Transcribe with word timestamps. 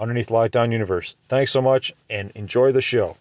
underneath 0.00 0.28
Lockdown 0.28 0.72
Universe. 0.72 1.14
Thanks 1.28 1.52
so 1.52 1.60
much 1.60 1.92
and 2.08 2.32
enjoy 2.34 2.72
the 2.72 2.80
show. 2.80 3.16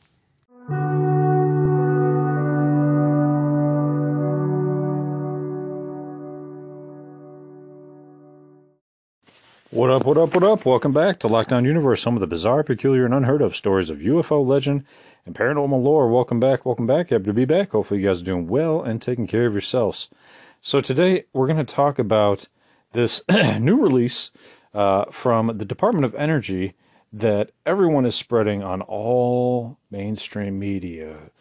What 9.72 9.92
up, 9.92 10.04
what 10.04 10.18
up, 10.18 10.34
what 10.34 10.44
up? 10.44 10.66
Welcome 10.66 10.94
back 10.94 11.20
to 11.20 11.28
Lockdown 11.28 11.64
Universe, 11.64 12.02
some 12.02 12.16
of 12.16 12.22
the 12.22 12.28
bizarre, 12.28 12.64
peculiar, 12.64 13.06
and 13.06 13.14
unheard 13.14 13.44
of 13.44 13.56
stories 13.56 13.92
of 13.92 14.00
UFO 14.00 14.44
legend 14.44 14.84
and 15.28 15.36
paranormal 15.36 15.84
lore. 15.84 16.10
Welcome 16.10 16.40
back, 16.40 16.66
welcome 16.66 16.88
back. 16.88 17.12
Happy 17.12 17.26
to 17.26 17.34
be 17.34 17.46
back. 17.46 17.72
Hopefully, 17.72 18.00
you 18.00 18.08
guys 18.08 18.22
are 18.22 18.26
doing 18.26 18.48
well 18.48 18.82
and 18.82 19.00
taking 19.00 19.28
care 19.28 19.46
of 19.46 19.54
yourselves. 19.54 20.10
So, 20.60 20.82
today 20.82 21.26
we're 21.34 21.46
going 21.46 21.64
to 21.64 21.74
talk 21.74 22.00
about 22.00 22.48
this 22.94 23.22
new 23.60 23.80
release 23.80 24.32
uh, 24.74 25.06
from 25.06 25.58
the 25.58 25.66
Department 25.66 26.06
of 26.06 26.16
Energy 26.16 26.74
that 27.12 27.52
everyone 27.66 28.06
is 28.06 28.16
spreading 28.16 28.62
on 28.62 28.82
all 28.82 29.78
mainstream 29.90 30.60
media. 30.60 31.32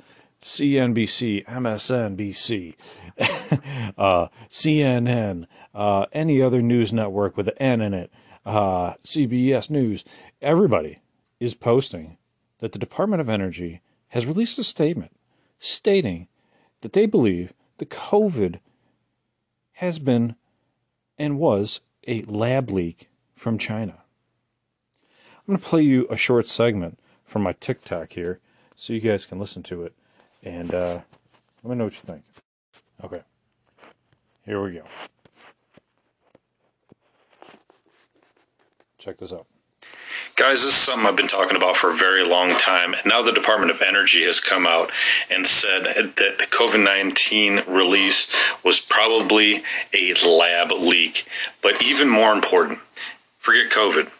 CNBC, 0.40 1.44
MSNBC, 1.46 2.74
uh, 3.98 4.28
CNN, 4.48 5.46
uh, 5.74 6.06
any 6.12 6.40
other 6.40 6.62
news 6.62 6.92
network 6.92 7.36
with 7.36 7.48
an 7.48 7.58
N 7.58 7.80
in 7.80 7.92
it, 7.92 8.12
uh, 8.46 8.94
CBS 9.02 9.68
News, 9.68 10.04
everybody 10.40 11.00
is 11.40 11.54
posting 11.54 12.18
that 12.58 12.72
the 12.72 12.78
Department 12.78 13.20
of 13.20 13.28
Energy 13.28 13.80
has 14.08 14.26
released 14.26 14.58
a 14.58 14.64
statement 14.64 15.12
stating 15.58 16.28
that 16.80 16.92
they 16.92 17.06
believe 17.06 17.52
the 17.78 17.86
COVID 17.86 18.60
has 19.72 19.98
been 19.98 20.36
and 21.18 21.38
was 21.38 21.80
a 22.06 22.22
lab 22.22 22.70
leak 22.70 23.07
from 23.38 23.56
China. 23.56 23.94
I'm 25.36 25.54
going 25.54 25.58
to 25.58 25.64
play 25.64 25.82
you 25.82 26.06
a 26.10 26.16
short 26.16 26.46
segment 26.46 26.98
from 27.24 27.42
my 27.42 27.52
TikTok 27.52 28.12
here 28.12 28.40
so 28.74 28.92
you 28.92 29.00
guys 29.00 29.24
can 29.26 29.38
listen 29.38 29.62
to 29.64 29.84
it 29.84 29.94
and 30.42 30.74
uh, 30.74 31.00
let 31.62 31.70
me 31.70 31.76
know 31.76 31.84
what 31.84 31.94
you 31.94 32.00
think. 32.00 32.24
Okay, 33.02 33.22
here 34.44 34.60
we 34.60 34.72
go. 34.72 34.82
Check 38.98 39.18
this 39.18 39.32
out. 39.32 39.46
Guys, 40.38 40.62
this 40.62 40.70
is 40.70 40.74
something 40.74 41.04
I've 41.04 41.16
been 41.16 41.26
talking 41.26 41.56
about 41.56 41.76
for 41.76 41.90
a 41.90 41.96
very 41.96 42.24
long 42.24 42.50
time. 42.50 42.94
And 42.94 43.06
now 43.06 43.22
the 43.22 43.32
Department 43.32 43.72
of 43.72 43.82
Energy 43.82 44.22
has 44.24 44.38
come 44.38 44.66
out 44.66 44.92
and 45.28 45.46
said 45.46 45.84
that 45.84 46.14
the 46.14 46.46
COVID 46.46 46.84
19 46.84 47.64
release 47.66 48.32
was 48.62 48.78
probably 48.78 49.64
a 49.92 50.14
lab 50.24 50.70
leak. 50.70 51.26
But 51.60 51.82
even 51.82 52.08
more 52.08 52.32
important, 52.32 52.78
forget 53.48 53.70
COVID. 53.70 54.10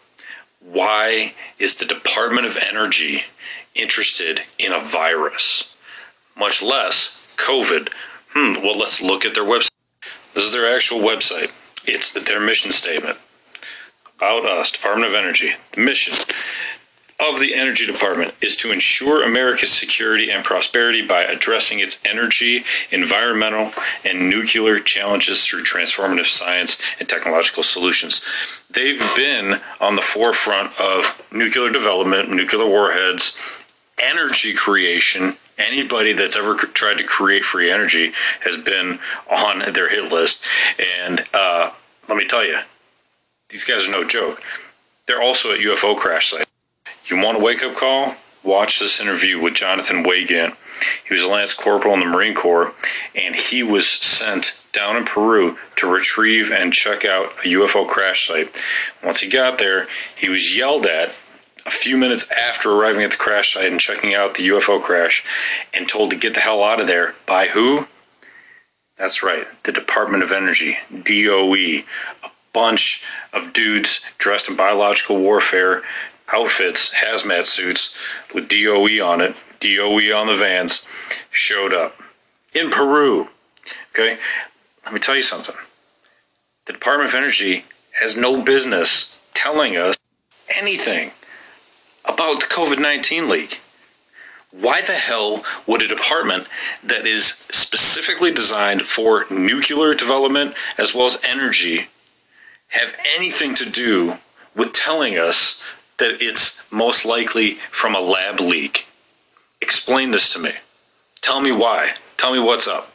Why 0.59 1.35
is 1.59 1.75
the 1.75 1.85
Department 1.85 2.47
of 2.47 2.57
Energy 2.57 3.25
interested 3.75 4.41
in 4.57 4.73
a 4.73 4.79
virus, 4.79 5.75
much 6.35 6.63
less 6.63 7.23
COVID? 7.37 7.89
Hmm, 8.31 8.63
well, 8.63 8.75
let's 8.75 9.03
look 9.03 9.25
at 9.25 9.35
their 9.35 9.43
website. 9.43 9.69
This 10.33 10.45
is 10.45 10.51
their 10.51 10.75
actual 10.75 10.99
website, 10.99 11.51
it's 11.85 12.11
their 12.11 12.39
mission 12.39 12.71
statement 12.71 13.19
about 14.17 14.47
us, 14.47 14.71
Department 14.71 15.11
of 15.11 15.13
Energy. 15.13 15.53
The 15.73 15.81
mission 15.81 16.15
of 17.19 17.39
the 17.39 17.53
Energy 17.53 17.85
Department 17.85 18.33
is 18.41 18.55
to 18.55 18.71
ensure 18.71 19.23
America's 19.23 19.71
security 19.71 20.31
and 20.31 20.43
prosperity 20.43 21.05
by 21.05 21.23
addressing 21.23 21.79
its 21.79 21.99
energy, 22.05 22.63
environmental, 22.91 23.71
and 24.05 24.29
nuclear 24.29 24.79
challenges 24.79 25.45
through 25.45 25.63
transformative 25.63 26.27
science 26.27 26.79
and 26.99 27.09
technological 27.09 27.61
solutions. 27.61 28.23
They've 28.69 28.99
been 29.15 29.59
on 29.81 29.95
the 29.95 30.01
forefront 30.01 30.79
of 30.79 31.21
nuclear 31.31 31.71
development, 31.71 32.29
nuclear 32.29 32.67
warheads, 32.67 33.35
energy 33.97 34.53
creation. 34.53 35.35
Anybody 35.57 36.13
that's 36.13 36.37
ever 36.37 36.55
tried 36.55 36.99
to 36.99 37.03
create 37.03 37.43
free 37.43 37.69
energy 37.69 38.13
has 38.41 38.55
been 38.55 38.99
on 39.29 39.73
their 39.73 39.89
hit 39.89 40.09
list. 40.09 40.41
And 41.01 41.25
uh, 41.33 41.71
let 42.07 42.17
me 42.17 42.25
tell 42.25 42.45
you, 42.45 42.59
these 43.49 43.65
guys 43.65 43.89
are 43.89 43.91
no 43.91 44.07
joke. 44.07 44.41
They're 45.05 45.21
also 45.21 45.51
at 45.51 45.59
UFO 45.59 45.97
crash 45.97 46.31
sites. 46.31 46.48
You 47.09 47.17
want 47.17 47.39
a 47.39 47.41
wake 47.41 47.63
up 47.63 47.75
call? 47.75 48.15
Watch 48.43 48.79
this 48.79 49.01
interview 49.01 49.39
with 49.39 49.55
Jonathan 49.55 50.03
Weygandt. 50.03 50.55
He 51.07 51.13
was 51.13 51.23
a 51.23 51.27
Lance 51.27 51.55
Corporal 51.55 51.95
in 51.95 52.01
the 52.01 52.05
Marine 52.05 52.35
Corps, 52.35 52.71
and 53.15 53.35
he 53.35 53.63
was 53.63 53.89
sent 53.89 54.61
down 54.71 54.95
in 54.95 55.05
Peru 55.05 55.57
to 55.77 55.87
retrieve 55.87 56.51
and 56.51 56.71
check 56.71 57.03
out 57.03 57.31
a 57.43 57.47
UFO 57.47 57.87
crash 57.87 58.27
site. 58.27 58.55
Once 59.03 59.21
he 59.21 59.27
got 59.27 59.57
there, 59.57 59.87
he 60.15 60.29
was 60.29 60.55
yelled 60.55 60.85
at 60.85 61.13
a 61.65 61.71
few 61.71 61.97
minutes 61.97 62.31
after 62.31 62.71
arriving 62.71 63.01
at 63.03 63.11
the 63.11 63.17
crash 63.17 63.53
site 63.53 63.71
and 63.71 63.79
checking 63.79 64.13
out 64.13 64.35
the 64.35 64.47
UFO 64.49 64.79
crash 64.79 65.25
and 65.73 65.89
told 65.89 66.11
to 66.11 66.15
get 66.15 66.35
the 66.35 66.41
hell 66.41 66.63
out 66.63 66.79
of 66.79 66.85
there 66.85 67.15
by 67.25 67.47
who? 67.47 67.87
That's 68.97 69.23
right, 69.23 69.47
the 69.63 69.71
Department 69.71 70.21
of 70.21 70.31
Energy, 70.31 70.77
DOE, 70.91 71.83
a 72.23 72.29
bunch 72.53 73.03
of 73.33 73.53
dudes 73.53 74.01
dressed 74.17 74.49
in 74.49 74.55
biological 74.55 75.17
warfare 75.17 75.83
outfits, 76.33 76.93
hazmat 76.93 77.45
suits 77.45 77.95
with 78.33 78.47
DOE 78.47 79.03
on 79.05 79.21
it, 79.21 79.35
DOE 79.59 80.15
on 80.15 80.27
the 80.27 80.37
vans, 80.37 80.85
showed 81.31 81.73
up 81.73 82.01
in 82.53 82.69
Peru. 82.69 83.29
Okay, 83.93 84.17
let 84.85 84.93
me 84.93 84.99
tell 84.99 85.15
you 85.15 85.23
something. 85.23 85.55
The 86.65 86.73
Department 86.73 87.09
of 87.09 87.15
Energy 87.15 87.65
has 87.99 88.15
no 88.15 88.41
business 88.41 89.17
telling 89.33 89.75
us 89.75 89.97
anything 90.59 91.11
about 92.05 92.41
the 92.41 92.47
COVID 92.47 92.79
19 92.79 93.29
leak. 93.29 93.61
Why 94.51 94.81
the 94.81 94.93
hell 94.93 95.43
would 95.67 95.81
a 95.81 95.87
department 95.87 96.47
that 96.83 97.05
is 97.05 97.25
specifically 97.25 98.31
designed 98.31 98.81
for 98.83 99.25
nuclear 99.29 99.93
development 99.93 100.55
as 100.77 100.95
well 100.95 101.05
as 101.05 101.19
energy 101.23 101.87
have 102.69 102.95
anything 103.15 103.53
to 103.55 103.69
do 103.69 104.17
with 104.55 104.73
telling 104.73 105.17
us 105.17 105.61
that 105.99 106.17
it's 106.21 106.69
most 106.71 107.05
likely 107.05 107.55
from 107.71 107.95
a 107.95 107.99
lab 107.99 108.39
leak? 108.39 108.87
Explain 109.61 110.11
this 110.11 110.31
to 110.33 110.39
me. 110.39 110.51
Tell 111.21 111.41
me 111.41 111.51
why. 111.51 111.95
Tell 112.17 112.33
me 112.33 112.39
what's 112.39 112.67
up. 112.67 112.91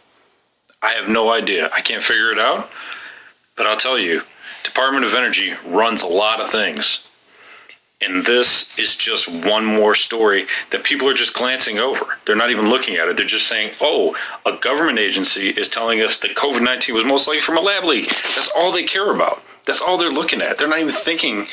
I 0.83 0.93
have 0.93 1.09
no 1.09 1.31
idea. 1.31 1.71
I 1.75 1.81
can't 1.81 2.03
figure 2.03 2.31
it 2.31 2.39
out. 2.39 2.71
But 3.57 3.67
I'll 3.67 3.77
tell 3.77 3.99
you, 3.99 4.23
Department 4.65 5.05
of 5.05 5.15
Energy 5.15 5.55
runs 5.65 6.03
a 6.03 6.07
lot 6.07 6.41
of 6.41 6.51
things. 6.51 7.09
And 8.01 8.27
this 8.27 8.77
is 8.79 8.97
just 8.97 9.29
one 9.29 9.65
more 9.65 9.95
story 9.95 10.47
that 10.71 10.85
people 10.85 11.09
are 11.09 11.15
just 11.15 11.33
glancing 11.33 11.79
over. 11.79 12.19
They're 12.27 12.37
not 12.37 12.51
even 12.51 12.69
looking 12.69 12.97
at 12.97 13.09
it. 13.09 13.17
They're 13.17 13.25
just 13.25 13.47
saying, 13.47 13.73
oh, 13.81 14.17
a 14.45 14.57
government 14.57 14.99
agency 14.99 15.49
is 15.49 15.69
telling 15.69 16.01
us 16.01 16.19
that 16.19 16.35
COVID 16.35 16.63
19 16.63 16.95
was 16.95 17.05
most 17.05 17.27
likely 17.27 17.41
from 17.41 17.57
a 17.57 17.61
lab 17.61 17.85
leak. 17.85 18.09
That's 18.09 18.53
all 18.57 18.73
they 18.73 18.83
care 18.83 19.15
about. 19.15 19.43
That's 19.65 19.81
all 19.81 19.97
they're 19.97 20.11
looking 20.11 20.43
at. 20.43 20.59
They're 20.59 20.69
not 20.69 20.81
even 20.81 20.93
thinking 20.93 21.47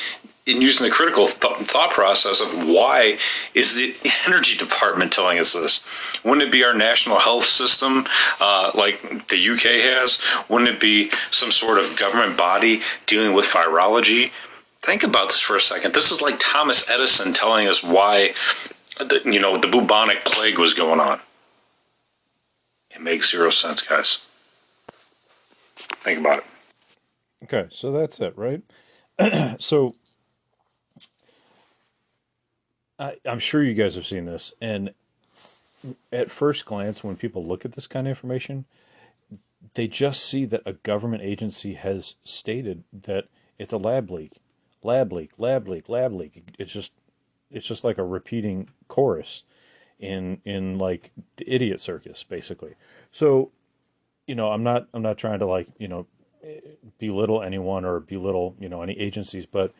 in 0.46 0.62
using 0.62 0.86
the 0.86 0.92
critical 0.92 1.28
th- 1.28 1.58
thought 1.68 1.92
process 1.92 2.42
of 2.42 2.68
why 2.68 3.18
is 3.54 3.76
the 3.76 3.96
energy 4.28 4.58
department 4.58 5.12
telling 5.12 5.40
us 5.40 5.54
this? 5.54 5.84
Wouldn't 6.24 6.48
it 6.48 6.52
be 6.52 6.64
our 6.64 6.74
national 6.74 7.20
health 7.20 7.46
system 7.46 8.06
uh, 8.40 8.72
like 8.74 9.28
the 9.30 9.50
UK 9.50 9.84
has? 9.84 10.20
Wouldn't 10.50 10.70
it 10.70 10.80
be 10.80 11.12
some 11.30 11.52
sort 11.52 11.78
of 11.78 11.98
government 11.98 12.38
body 12.38 12.82
dealing 13.06 13.36
with 13.36 13.46
virology? 13.46 14.32
Think 14.82 15.04
about 15.04 15.28
this 15.28 15.40
for 15.40 15.56
a 15.56 15.62
second. 15.62 15.94
This 15.94 16.12
is 16.12 16.22
like 16.22 16.40
Thomas 16.40 16.90
Edison 16.90 17.34
telling 17.34 17.68
us 17.68 17.84
why 17.84 18.34
the, 18.98 19.22
you 19.26 19.40
know 19.40 19.60
the 19.60 19.68
bubonic 19.68 20.26
plague 20.26 20.58
was 20.58 20.74
going 20.74 21.00
on. 21.00 21.20
It 22.90 23.02
makes 23.02 23.32
zero 23.32 23.52
sense, 23.52 23.82
guys. 23.82 24.26
Think 26.04 26.20
about 26.20 26.40
it. 26.40 26.46
Okay, 27.44 27.68
so 27.70 27.92
that's 27.92 28.20
it, 28.20 28.34
right? 28.36 28.62
so 29.60 29.96
I, 33.02 33.18
I'm 33.26 33.40
sure 33.40 33.64
you 33.64 33.74
guys 33.74 33.96
have 33.96 34.06
seen 34.06 34.26
this, 34.26 34.54
and 34.62 34.94
at 36.12 36.30
first 36.30 36.66
glance, 36.66 37.04
when 37.04 37.16
people 37.16 37.44
look 37.44 37.66
at 37.66 37.72
this 37.72 37.88
kind 37.88 38.06
of 38.06 38.12
information, 38.12 38.66
they 39.74 39.88
just 39.88 40.24
see 40.24 40.46
that 40.46 40.62
a 40.68 40.74
government 40.74 41.24
agency 41.24 41.74
has 41.74 42.16
stated 42.24 42.84
that 42.94 43.26
it's 43.58 43.74
a 43.74 43.78
lab 43.78 44.12
leak, 44.12 44.34
lab 44.84 45.12
leak, 45.12 45.32
lab 45.40 45.68
leak, 45.68 45.90
lab 45.90 46.14
leak. 46.14 46.44
It's 46.60 46.72
just 46.72 46.94
it's 47.50 47.68
just 47.68 47.84
like 47.84 47.98
a 47.98 48.04
repeating 48.04 48.70
chorus 48.88 49.44
in 50.00 50.40
in 50.46 50.78
like 50.78 51.12
the 51.38 51.52
idiot 51.52 51.82
circus 51.82 52.24
basically. 52.24 52.76
So, 53.10 53.52
you 54.28 54.36
know, 54.36 54.52
I'm 54.52 54.64
not 54.64 54.88
I'm 54.94 55.02
not 55.02 55.18
trying 55.18 55.40
to 55.40 55.48
like, 55.48 55.68
you 55.80 55.88
know, 55.88 56.06
belittle 57.00 57.42
anyone 57.42 57.84
or 57.84 58.00
belittle, 58.00 58.56
you 58.60 58.70
know, 58.70 58.84
any 58.84 59.00
agencies, 59.00 59.46
but 59.48 59.74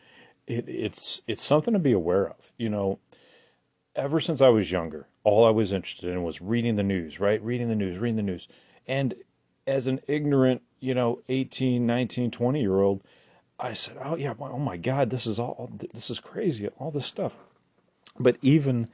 it, 0.46 0.68
it's 0.68 1.22
it's 1.26 1.42
something 1.42 1.74
to 1.74 1.80
be 1.80 1.92
aware 1.92 2.28
of. 2.28 2.52
You 2.56 2.68
know, 2.68 2.98
ever 3.94 4.20
since 4.20 4.40
I 4.40 4.48
was 4.48 4.72
younger, 4.72 5.08
all 5.24 5.44
I 5.44 5.50
was 5.50 5.72
interested 5.72 6.10
in 6.10 6.22
was 6.22 6.40
reading 6.40 6.76
the 6.76 6.82
news, 6.82 7.20
right? 7.20 7.42
Reading 7.42 7.68
the 7.68 7.76
news, 7.76 7.98
reading 7.98 8.16
the 8.16 8.22
news. 8.22 8.48
And 8.86 9.14
as 9.66 9.86
an 9.86 10.00
ignorant, 10.08 10.62
you 10.80 10.94
know, 10.94 11.20
18, 11.28 11.86
19, 11.86 12.30
20 12.30 12.60
year 12.60 12.80
old, 12.80 13.02
I 13.58 13.74
said, 13.74 13.96
"Oh 14.02 14.16
yeah, 14.16 14.34
oh 14.40 14.58
my 14.58 14.76
god, 14.76 15.10
this 15.10 15.26
is 15.26 15.38
all 15.38 15.70
this 15.92 16.10
is 16.10 16.18
crazy, 16.18 16.68
all 16.78 16.90
this 16.90 17.06
stuff." 17.06 17.36
But 18.18 18.36
even 18.42 18.88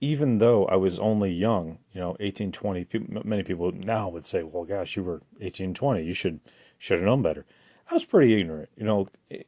even 0.00 0.38
though 0.38 0.66
I 0.66 0.76
was 0.76 0.98
only 0.98 1.32
young, 1.32 1.78
you 1.92 2.00
know, 2.00 2.16
18, 2.20 2.52
20, 2.52 2.86
many 3.24 3.42
people 3.42 3.72
now 3.72 4.08
would 4.08 4.24
say, 4.24 4.42
"Well, 4.42 4.64
gosh, 4.64 4.96
you 4.96 5.02
were 5.02 5.22
18, 5.40 5.74
20, 5.74 6.04
you 6.04 6.14
should 6.14 6.40
should 6.78 6.98
have 6.98 7.06
known 7.06 7.22
better." 7.22 7.44
I 7.90 7.94
was 7.94 8.04
pretty 8.04 8.38
ignorant, 8.38 8.68
you 8.76 8.84
know, 8.84 9.08
eh, 9.30 9.42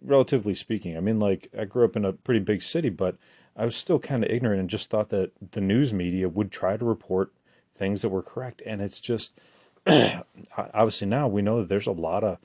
relatively 0.00 0.54
speaking. 0.54 0.96
I 0.96 1.00
mean, 1.00 1.18
like 1.18 1.48
I 1.58 1.64
grew 1.64 1.84
up 1.84 1.96
in 1.96 2.04
a 2.04 2.12
pretty 2.12 2.40
big 2.40 2.62
city, 2.62 2.88
but 2.88 3.16
I 3.58 3.64
was 3.64 3.74
still 3.74 3.98
kind 3.98 4.22
of 4.22 4.30
ignorant 4.30 4.60
and 4.60 4.70
just 4.70 4.88
thought 4.88 5.08
that 5.08 5.32
the 5.50 5.60
news 5.60 5.92
media 5.92 6.28
would 6.28 6.52
try 6.52 6.76
to 6.76 6.84
report 6.84 7.32
things 7.74 8.02
that 8.02 8.10
were 8.10 8.22
correct. 8.22 8.62
And 8.64 8.80
it's 8.80 9.00
just 9.00 9.38
obviously 10.56 11.08
now 11.08 11.26
we 11.26 11.42
know 11.42 11.58
that 11.58 11.68
there's 11.68 11.88
a 11.88 11.92
lot 11.92 12.22
of 12.22 12.38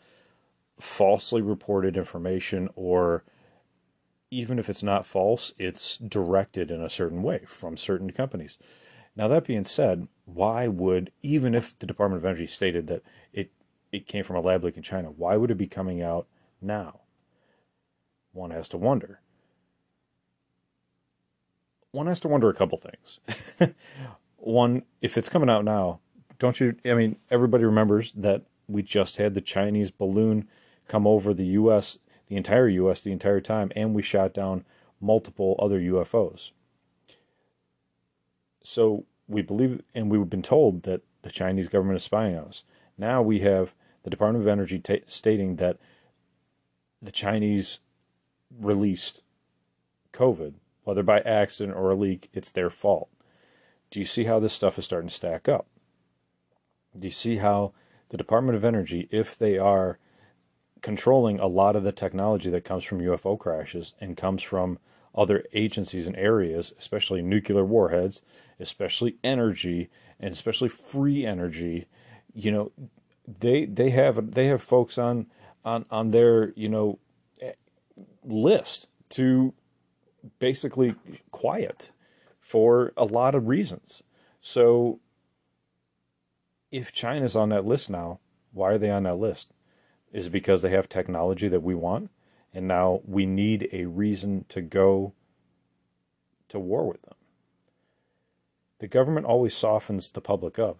falsely 0.79 1.39
reported 1.41 1.95
information, 1.95 2.67
or 2.75 3.23
even 4.31 4.57
if 4.57 4.67
it's 4.69 4.81
not 4.81 5.05
false, 5.05 5.53
it's 5.59 5.97
directed 5.97 6.71
in 6.71 6.81
a 6.81 6.89
certain 6.89 7.21
way 7.21 7.41
from 7.45 7.77
certain 7.77 8.11
companies. 8.11 8.57
Now, 9.15 9.27
that 9.27 9.45
being 9.45 9.63
said, 9.63 10.07
why 10.25 10.67
would, 10.67 11.11
even 11.21 11.53
if 11.53 11.77
the 11.77 11.85
Department 11.85 12.23
of 12.23 12.25
Energy 12.25 12.47
stated 12.47 12.87
that 12.87 13.03
it, 13.31 13.51
it 13.91 14.07
came 14.07 14.23
from 14.23 14.37
a 14.37 14.41
lab 14.41 14.63
leak 14.63 14.75
in 14.75 14.81
China, 14.81 15.11
why 15.11 15.37
would 15.37 15.51
it 15.51 15.57
be 15.59 15.67
coming 15.67 16.01
out 16.01 16.25
now? 16.59 17.01
One 18.31 18.49
has 18.49 18.67
to 18.69 18.77
wonder 18.77 19.19
one 21.93 22.07
has 22.07 22.19
to 22.21 22.27
wonder 22.27 22.49
a 22.49 22.53
couple 22.53 22.77
things. 22.77 23.19
one, 24.37 24.81
if 24.99 25.17
it's 25.17 25.29
coming 25.29 25.49
out 25.49 25.63
now, 25.63 25.99
don't 26.39 26.59
you? 26.59 26.75
I 26.83 26.95
mean, 26.95 27.17
everybody 27.29 27.63
remembers 27.63 28.11
that 28.13 28.41
we 28.67 28.81
just 28.81 29.17
had 29.17 29.35
the 29.35 29.41
Chinese 29.41 29.91
balloon 29.91 30.47
come 30.87 31.05
over 31.05 31.33
the 31.33 31.45
U.S., 31.45 31.99
the 32.27 32.35
entire 32.35 32.67
U.S., 32.67 33.03
the 33.03 33.11
entire 33.11 33.39
time, 33.39 33.71
and 33.75 33.93
we 33.93 34.01
shot 34.01 34.33
down 34.33 34.65
multiple 34.99 35.55
other 35.59 35.79
UFOs. 35.79 36.51
So 38.63 39.05
we 39.27 39.43
believe, 39.43 39.81
and 39.93 40.09
we've 40.09 40.29
been 40.29 40.41
told 40.41 40.83
that 40.83 41.01
the 41.21 41.29
Chinese 41.29 41.67
government 41.67 41.97
is 41.97 42.03
spying 42.03 42.35
on 42.35 42.45
us. 42.45 42.63
Now 42.97 43.21
we 43.21 43.39
have 43.41 43.75
the 44.01 44.09
Department 44.09 44.43
of 44.43 44.47
Energy 44.47 44.79
t- 44.79 45.03
stating 45.05 45.57
that 45.57 45.77
the 47.01 47.11
Chinese 47.11 47.81
released 48.59 49.21
COVID 50.11 50.55
whether 50.83 51.03
by 51.03 51.19
accident 51.19 51.77
or 51.77 51.91
a 51.91 51.95
leak, 51.95 52.29
it's 52.33 52.51
their 52.51 52.69
fault. 52.69 53.09
Do 53.89 53.99
you 53.99 54.05
see 54.05 54.23
how 54.25 54.39
this 54.39 54.53
stuff 54.53 54.77
is 54.77 54.85
starting 54.85 55.09
to 55.09 55.13
stack 55.13 55.47
up? 55.47 55.67
Do 56.97 57.07
you 57.07 57.13
see 57.13 57.37
how 57.37 57.73
the 58.09 58.17
Department 58.17 58.55
of 58.55 58.63
Energy, 58.63 59.07
if 59.11 59.37
they 59.37 59.57
are 59.57 59.99
controlling 60.81 61.39
a 61.39 61.47
lot 61.47 61.75
of 61.75 61.83
the 61.83 61.91
technology 61.91 62.49
that 62.49 62.65
comes 62.65 62.83
from 62.83 62.99
UFO 62.99 63.39
crashes 63.39 63.93
and 63.99 64.17
comes 64.17 64.43
from 64.43 64.77
other 65.15 65.45
agencies 65.53 66.07
and 66.07 66.15
areas, 66.15 66.73
especially 66.77 67.21
nuclear 67.21 67.63
warheads, 67.63 68.21
especially 68.59 69.17
energy, 69.23 69.89
and 70.19 70.31
especially 70.31 70.69
free 70.69 71.25
energy, 71.25 71.85
you 72.33 72.51
know, 72.51 72.71
they 73.27 73.65
they 73.65 73.89
have 73.91 74.31
they 74.31 74.47
have 74.47 74.61
folks 74.61 74.97
on 74.97 75.27
on 75.63 75.85
on 75.89 76.11
their 76.11 76.51
you 76.55 76.67
know 76.67 76.99
eh, 77.41 77.53
list 78.23 78.89
to 79.09 79.53
basically 80.39 80.95
quiet 81.31 81.91
for 82.39 82.93
a 82.97 83.05
lot 83.05 83.35
of 83.35 83.47
reasons. 83.47 84.03
So 84.41 84.99
if 86.71 86.91
China's 86.91 87.35
on 87.35 87.49
that 87.49 87.65
list 87.65 87.89
now, 87.89 88.19
why 88.51 88.71
are 88.71 88.77
they 88.77 88.89
on 88.89 89.03
that 89.03 89.17
list? 89.17 89.53
Is 90.11 90.27
it 90.27 90.31
because 90.31 90.61
they 90.61 90.69
have 90.69 90.89
technology 90.89 91.47
that 91.47 91.63
we 91.63 91.75
want? 91.75 92.09
And 92.53 92.67
now 92.67 93.01
we 93.05 93.25
need 93.25 93.69
a 93.71 93.85
reason 93.85 94.45
to 94.49 94.61
go 94.61 95.13
to 96.49 96.59
war 96.59 96.87
with 96.87 97.01
them. 97.01 97.15
The 98.79 98.87
government 98.87 99.25
always 99.25 99.55
softens 99.55 100.09
the 100.09 100.21
public 100.21 100.59
up 100.59 100.77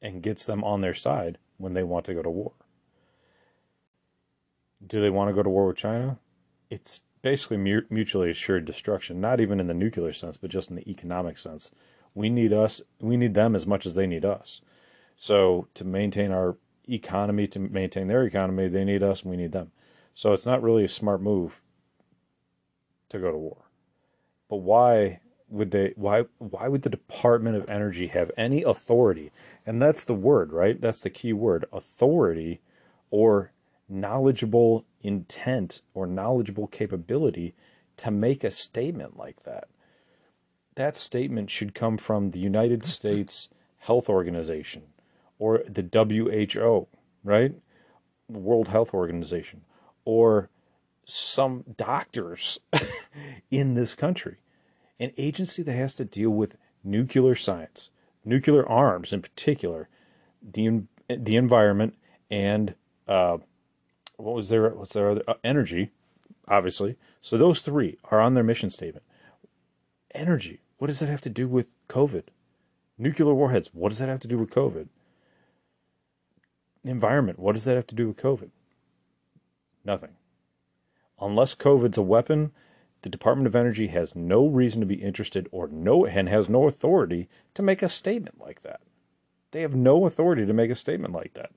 and 0.00 0.22
gets 0.22 0.46
them 0.46 0.62
on 0.64 0.80
their 0.80 0.94
side 0.94 1.38
when 1.58 1.74
they 1.74 1.82
want 1.82 2.04
to 2.06 2.14
go 2.14 2.22
to 2.22 2.30
war. 2.30 2.52
Do 4.86 5.00
they 5.00 5.10
want 5.10 5.28
to 5.28 5.34
go 5.34 5.42
to 5.42 5.50
war 5.50 5.66
with 5.66 5.76
China? 5.76 6.18
It's 6.70 7.00
basically 7.22 7.56
mutually 7.56 8.30
assured 8.30 8.64
destruction, 8.64 9.20
not 9.20 9.40
even 9.40 9.60
in 9.60 9.66
the 9.66 9.74
nuclear 9.74 10.12
sense, 10.12 10.36
but 10.36 10.50
just 10.50 10.70
in 10.70 10.76
the 10.76 10.88
economic 10.90 11.38
sense. 11.38 11.72
We 12.14 12.30
need 12.30 12.52
us, 12.52 12.82
we 13.00 13.16
need 13.16 13.34
them 13.34 13.54
as 13.54 13.66
much 13.66 13.84
as 13.86 13.94
they 13.94 14.06
need 14.06 14.24
us. 14.24 14.60
So 15.16 15.68
to 15.74 15.84
maintain 15.84 16.30
our 16.30 16.56
economy, 16.88 17.46
to 17.48 17.58
maintain 17.58 18.06
their 18.06 18.24
economy, 18.24 18.68
they 18.68 18.84
need 18.84 19.02
us 19.02 19.22
and 19.22 19.30
we 19.30 19.36
need 19.36 19.52
them. 19.52 19.72
So 20.14 20.32
it's 20.32 20.46
not 20.46 20.62
really 20.62 20.84
a 20.84 20.88
smart 20.88 21.20
move 21.20 21.62
to 23.08 23.18
go 23.18 23.32
to 23.32 23.38
war. 23.38 23.70
But 24.48 24.58
why 24.58 25.20
would 25.48 25.70
they 25.70 25.92
why 25.96 26.24
why 26.38 26.68
would 26.68 26.82
the 26.82 26.90
Department 26.90 27.56
of 27.56 27.68
Energy 27.68 28.08
have 28.08 28.30
any 28.36 28.62
authority? 28.62 29.32
And 29.64 29.80
that's 29.80 30.04
the 30.04 30.14
word, 30.14 30.52
right? 30.52 30.80
That's 30.80 31.00
the 31.00 31.10
key 31.10 31.32
word, 31.32 31.66
authority 31.72 32.60
or 33.10 33.52
knowledgeable 33.88 34.84
intent 35.06 35.82
or 35.94 36.06
knowledgeable 36.06 36.66
capability 36.66 37.54
to 37.96 38.10
make 38.10 38.44
a 38.44 38.50
statement 38.50 39.16
like 39.16 39.44
that. 39.44 39.68
That 40.74 40.96
statement 40.96 41.50
should 41.50 41.74
come 41.74 41.96
from 41.96 42.30
the 42.30 42.40
United 42.40 42.84
States 42.98 43.48
Health 43.78 44.08
Organization 44.08 44.82
or 45.38 45.62
the 45.68 45.82
WHO, 45.82 46.88
right? 47.24 47.54
World 48.28 48.68
Health 48.68 48.92
Organization, 48.92 49.62
or 50.04 50.50
some 51.04 51.64
doctors 51.76 52.58
in 53.50 53.74
this 53.74 53.94
country. 53.94 54.38
An 54.98 55.12
agency 55.16 55.62
that 55.62 55.74
has 55.74 55.94
to 55.96 56.04
deal 56.04 56.30
with 56.30 56.56
nuclear 56.82 57.34
science, 57.34 57.90
nuclear 58.24 58.66
arms 58.68 59.12
in 59.12 59.22
particular, 59.22 59.88
the, 60.42 60.84
the 61.08 61.36
environment, 61.36 61.96
and 62.30 62.74
uh, 63.06 63.38
what 64.16 64.34
was 64.34 64.48
their 64.48 64.70
what's 64.70 64.94
their 64.94 65.10
other 65.10 65.22
uh, 65.28 65.34
energy, 65.44 65.90
obviously. 66.48 66.96
So 67.20 67.36
those 67.36 67.60
three 67.60 67.98
are 68.04 68.20
on 68.20 68.34
their 68.34 68.44
mission 68.44 68.70
statement. 68.70 69.04
Energy. 70.14 70.60
What 70.78 70.88
does 70.88 71.00
that 71.00 71.08
have 71.08 71.20
to 71.22 71.30
do 71.30 71.48
with 71.48 71.74
COVID? 71.88 72.24
Nuclear 72.98 73.34
warheads. 73.34 73.70
What 73.72 73.90
does 73.90 73.98
that 73.98 74.08
have 74.08 74.20
to 74.20 74.28
do 74.28 74.38
with 74.38 74.50
COVID? 74.50 74.88
Environment. 76.84 77.38
What 77.38 77.54
does 77.54 77.64
that 77.64 77.76
have 77.76 77.86
to 77.88 77.94
do 77.94 78.08
with 78.08 78.16
COVID? 78.16 78.50
Nothing. 79.84 80.16
Unless 81.20 81.54
COVID's 81.54 81.98
a 81.98 82.02
weapon, 82.02 82.52
the 83.02 83.08
Department 83.08 83.46
of 83.46 83.56
Energy 83.56 83.88
has 83.88 84.14
no 84.14 84.46
reason 84.46 84.80
to 84.80 84.86
be 84.86 84.96
interested 84.96 85.48
or 85.50 85.68
no 85.68 86.04
and 86.04 86.28
has 86.28 86.48
no 86.48 86.66
authority 86.66 87.28
to 87.54 87.62
make 87.62 87.82
a 87.82 87.88
statement 87.88 88.40
like 88.40 88.62
that. 88.62 88.80
They 89.50 89.62
have 89.62 89.74
no 89.74 90.06
authority 90.06 90.44
to 90.44 90.52
make 90.52 90.70
a 90.70 90.74
statement 90.74 91.14
like 91.14 91.34
that 91.34 91.50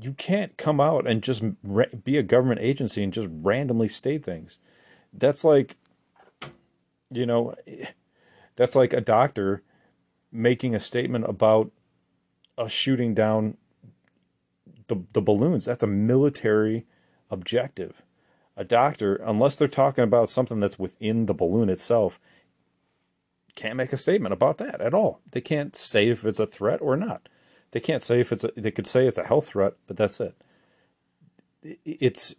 you 0.00 0.12
can't 0.12 0.56
come 0.56 0.80
out 0.80 1.06
and 1.06 1.22
just 1.22 1.42
be 2.04 2.18
a 2.18 2.22
government 2.22 2.60
agency 2.60 3.02
and 3.02 3.12
just 3.12 3.28
randomly 3.30 3.88
state 3.88 4.24
things. 4.24 4.58
That's 5.12 5.44
like, 5.44 5.76
you 7.10 7.26
know, 7.26 7.54
that's 8.56 8.74
like 8.74 8.92
a 8.92 9.00
doctor 9.00 9.62
making 10.32 10.74
a 10.74 10.80
statement 10.80 11.26
about 11.28 11.70
a 12.58 12.68
shooting 12.68 13.14
down 13.14 13.56
the 14.88 15.02
the 15.12 15.22
balloons. 15.22 15.64
That's 15.64 15.82
a 15.82 15.88
military 15.88 16.86
objective. 17.30 18.02
A 18.56 18.64
doctor, 18.64 19.16
unless 19.16 19.56
they're 19.56 19.68
talking 19.68 20.04
about 20.04 20.30
something 20.30 20.60
that's 20.60 20.78
within 20.78 21.26
the 21.26 21.34
balloon 21.34 21.68
itself, 21.68 22.20
can't 23.54 23.76
make 23.76 23.92
a 23.92 23.96
statement 23.96 24.32
about 24.32 24.58
that 24.58 24.80
at 24.80 24.94
all. 24.94 25.20
They 25.30 25.40
can't 25.40 25.74
say 25.74 26.08
if 26.08 26.24
it's 26.24 26.40
a 26.40 26.46
threat 26.46 26.80
or 26.80 26.96
not. 26.96 27.28
They 27.74 27.80
can't 27.80 28.02
say 28.02 28.20
if 28.20 28.32
it's 28.32 28.44
a, 28.44 28.52
they 28.56 28.70
could 28.70 28.86
say 28.86 29.06
it's 29.06 29.18
a 29.18 29.26
health 29.26 29.48
threat, 29.48 29.74
but 29.86 29.98
that's 29.98 30.20
it. 30.20 30.34
It's 31.84 32.34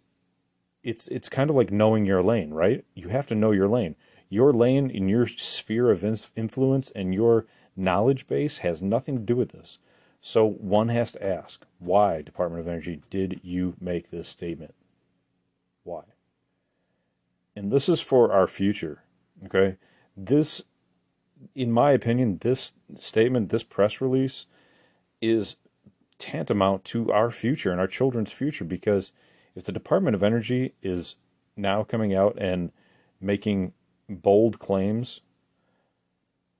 it's 0.82 1.06
it's 1.08 1.28
kind 1.28 1.50
of 1.50 1.54
like 1.56 1.70
knowing 1.70 2.06
your 2.06 2.22
lane, 2.22 2.52
right? 2.52 2.84
You 2.94 3.08
have 3.08 3.26
to 3.28 3.36
know 3.36 3.52
your 3.52 3.68
lane. 3.68 3.94
Your 4.28 4.52
lane 4.52 4.90
in 4.90 5.08
your 5.08 5.28
sphere 5.28 5.90
of 5.90 6.02
influence 6.34 6.90
and 6.96 7.14
your 7.14 7.46
knowledge 7.76 8.26
base 8.26 8.58
has 8.58 8.82
nothing 8.82 9.16
to 9.16 9.22
do 9.22 9.36
with 9.36 9.50
this. 9.50 9.78
So 10.20 10.44
one 10.44 10.88
has 10.88 11.12
to 11.12 11.24
ask, 11.24 11.64
why, 11.78 12.22
Department 12.22 12.60
of 12.60 12.66
Energy, 12.66 13.02
did 13.10 13.40
you 13.44 13.76
make 13.80 14.10
this 14.10 14.26
statement? 14.26 14.74
Why? 15.84 16.02
and 17.56 17.72
this 17.72 17.88
is 17.88 18.00
for 18.00 18.30
our 18.30 18.46
future. 18.46 19.02
Okay, 19.46 19.76
this, 20.16 20.62
in 21.54 21.72
my 21.72 21.92
opinion, 21.92 22.38
this 22.42 22.72
statement, 22.94 23.48
this 23.48 23.64
press 23.64 24.00
release, 24.00 24.46
is 25.20 25.56
tantamount 26.18 26.84
to 26.84 27.12
our 27.12 27.30
future 27.30 27.70
and 27.70 27.80
our 27.80 27.86
children's 27.86 28.32
future 28.32 28.64
because 28.64 29.12
if 29.54 29.64
the 29.64 29.72
Department 29.72 30.14
of 30.14 30.22
Energy 30.22 30.74
is 30.82 31.16
now 31.56 31.82
coming 31.82 32.14
out 32.14 32.36
and 32.38 32.72
making 33.20 33.72
bold 34.08 34.58
claims, 34.58 35.20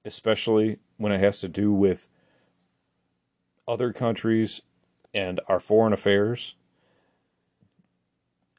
especially 0.05 0.79
when 0.97 1.13
it 1.13 1.21
has 1.21 1.41
to 1.41 1.49
do 1.49 1.73
with 1.73 2.09
other 3.69 3.93
countries 3.93 4.63
and 5.13 5.41
our 5.49 5.61
foreign 5.61 5.93
affairs, 5.93 6.55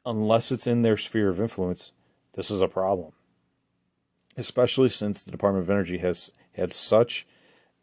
unless 0.04 0.52
it's 0.52 0.66
in 0.66 0.82
their 0.82 0.96
sphere 0.96 1.28
of 1.28 1.40
influence, 1.40 1.92
this 2.34 2.50
is 2.50 2.60
a 2.60 2.68
problem. 2.68 3.12
Especially 4.36 4.88
since 4.88 5.24
the 5.24 5.32
Department 5.32 5.64
of 5.64 5.70
Energy 5.70 5.98
has 5.98 6.32
had 6.52 6.72
such 6.72 7.26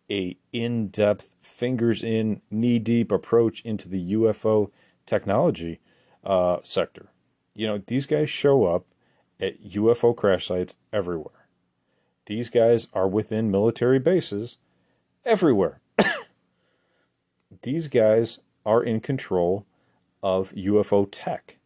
a 0.09 0.38
in-depth, 0.51 1.33
fingers 1.41 2.03
in, 2.03 2.41
knee-deep 2.51 3.12
approach 3.12 3.62
into 3.62 3.89
the 3.89 4.13
UFO 4.13 4.71
technology 5.05 5.79
uh, 6.24 6.57
sector. 6.63 7.07
You 7.53 7.67
know, 7.67 7.81
these 7.85 8.05
guys 8.05 8.29
show 8.29 8.65
up 8.65 8.85
at 9.39 9.63
UFO 9.63 10.15
crash 10.15 10.47
sites 10.47 10.75
everywhere. 10.91 11.47
These 12.25 12.50
guys 12.50 12.88
are 12.93 13.07
within 13.07 13.51
military 13.51 14.00
bases 14.00 14.57
everywhere. 15.24 15.81
these 17.62 17.88
guys 17.88 18.39
are 18.65 18.83
in 18.83 19.00
control 19.00 19.65
of 20.24 20.51
UFO 20.53 21.07
tech, 21.12 21.57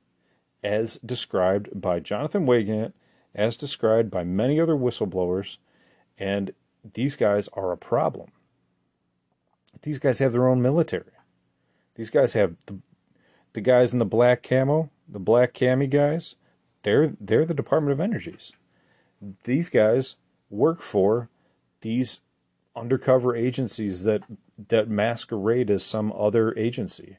as 0.63 0.97
described 0.99 1.69
by 1.79 1.99
Jonathan 1.99 2.45
Weygandt, 2.45 2.93
as 3.33 3.55
described 3.55 4.11
by 4.11 4.23
many 4.23 4.59
other 4.59 4.75
whistleblowers, 4.75 5.57
and 6.17 6.51
these 6.93 7.15
guys 7.15 7.47
are 7.53 7.71
a 7.71 7.77
problem. 7.77 8.29
These 9.81 9.99
guys 9.99 10.19
have 10.19 10.31
their 10.31 10.47
own 10.47 10.61
military. 10.61 11.11
These 11.95 12.09
guys 12.09 12.33
have 12.33 12.55
the, 12.65 12.79
the 13.53 13.61
guys 13.61 13.93
in 13.93 13.99
the 13.99 14.05
black 14.05 14.43
camo, 14.43 14.89
the 15.07 15.19
black 15.19 15.53
cami 15.53 15.89
guys. 15.89 16.35
They're 16.83 17.13
they're 17.19 17.45
the 17.45 17.53
Department 17.53 17.91
of 17.93 17.99
Energies. 17.99 18.53
These 19.43 19.69
guys 19.69 20.15
work 20.49 20.81
for 20.81 21.29
these 21.81 22.21
undercover 22.75 23.35
agencies 23.35 24.03
that 24.03 24.23
that 24.69 24.89
masquerade 24.89 25.69
as 25.69 25.83
some 25.83 26.13
other 26.13 26.57
agency. 26.57 27.17